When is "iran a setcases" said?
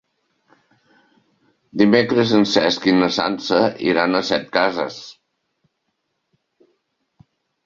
3.91-4.97